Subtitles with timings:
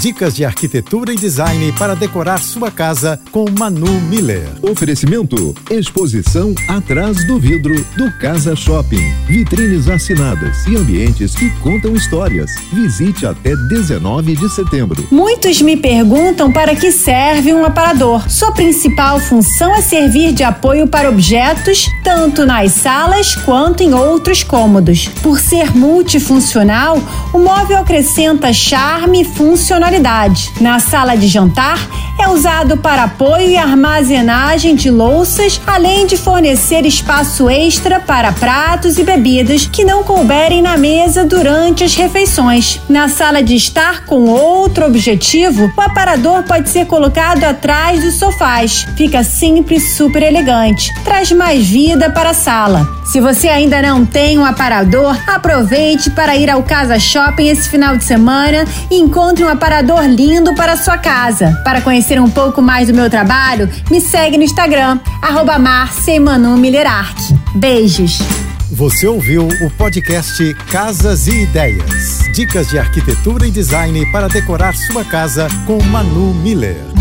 [0.00, 4.48] Dicas de arquitetura e design para decorar sua casa com Manu Miller.
[4.62, 9.12] Oferecimento: exposição atrás do vidro do Casa Shopping.
[9.26, 12.50] Vitrines assinadas e ambientes que contam histórias.
[12.72, 15.06] Visite até 19 de setembro.
[15.10, 18.28] Muitos me perguntam para que serve um aparador.
[18.28, 24.42] Sua principal função é servir de apoio para objetos, tanto nas salas quanto em outros
[24.42, 25.08] cômodos.
[25.22, 27.00] Por ser multifuncional,
[27.32, 30.52] o móvel acrescenta charme e funcionalidade funcionalidade.
[30.60, 31.78] Na sala de jantar,
[32.18, 38.98] é usado para apoio e armazenagem de louças, além de fornecer espaço extra para pratos
[38.98, 42.80] e bebidas que não couberem na mesa durante as refeições.
[42.88, 48.86] Na sala de estar com outro objetivo, o aparador pode ser colocado atrás dos sofás.
[48.96, 50.92] Fica simples, super elegante.
[51.04, 52.86] Traz mais vida para a sala.
[53.04, 57.96] Se você ainda não tem um aparador, aproveite para ir ao Casa Shopping esse final
[57.96, 61.52] de semana e encontre um aparador lindo para a sua casa.
[61.64, 65.58] Para conhecer conhecer um pouco mais do meu trabalho, me segue no Instagram, arroba
[67.54, 68.18] Beijos!
[68.70, 72.28] Você ouviu o podcast Casas e Ideias.
[72.34, 76.93] Dicas de arquitetura e design para decorar sua casa com Manu Miller.